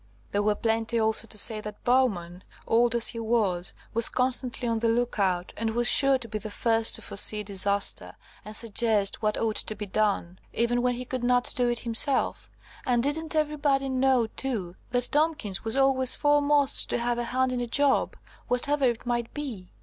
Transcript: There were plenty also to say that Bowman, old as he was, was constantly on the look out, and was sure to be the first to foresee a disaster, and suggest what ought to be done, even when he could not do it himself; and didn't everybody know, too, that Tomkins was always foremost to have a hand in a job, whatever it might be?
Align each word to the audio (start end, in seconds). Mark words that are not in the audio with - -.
There 0.31 0.41
were 0.41 0.55
plenty 0.55 0.99
also 0.99 1.27
to 1.27 1.37
say 1.37 1.61
that 1.61 1.83
Bowman, 1.83 2.43
old 2.65 2.95
as 2.95 3.09
he 3.09 3.19
was, 3.19 3.71
was 3.93 4.09
constantly 4.09 4.67
on 4.67 4.79
the 4.79 4.89
look 4.89 5.19
out, 5.19 5.53
and 5.55 5.75
was 5.75 5.87
sure 5.87 6.17
to 6.17 6.27
be 6.27 6.39
the 6.39 6.49
first 6.49 6.95
to 6.95 7.03
foresee 7.03 7.41
a 7.41 7.43
disaster, 7.43 8.15
and 8.43 8.55
suggest 8.55 9.21
what 9.21 9.37
ought 9.37 9.57
to 9.57 9.75
be 9.75 9.85
done, 9.85 10.39
even 10.53 10.81
when 10.81 10.95
he 10.95 11.05
could 11.05 11.23
not 11.23 11.53
do 11.55 11.69
it 11.69 11.81
himself; 11.81 12.49
and 12.83 13.03
didn't 13.03 13.35
everybody 13.35 13.89
know, 13.89 14.25
too, 14.25 14.75
that 14.89 15.09
Tomkins 15.11 15.63
was 15.63 15.77
always 15.77 16.15
foremost 16.15 16.89
to 16.89 16.97
have 16.97 17.19
a 17.19 17.25
hand 17.25 17.51
in 17.51 17.61
a 17.61 17.67
job, 17.67 18.15
whatever 18.47 18.85
it 18.85 19.05
might 19.05 19.31
be? 19.35 19.69